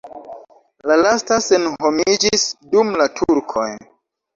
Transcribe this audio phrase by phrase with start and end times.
[0.93, 3.73] La lasta senhomiĝis dum la turkoj.